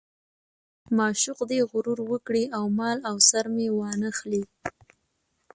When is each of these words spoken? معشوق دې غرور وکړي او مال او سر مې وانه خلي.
معشوق 0.97 1.39
دې 1.49 1.59
غرور 1.69 1.99
وکړي 2.11 2.43
او 2.57 2.63
مال 2.79 2.97
او 3.09 3.15
سر 3.29 3.45
مې 3.55 3.67
وانه 3.77 4.09
خلي. 4.17 4.43